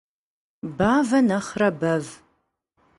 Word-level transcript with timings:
Bave 0.77 1.19
nexhre 1.27 1.69
bev. 1.79 2.05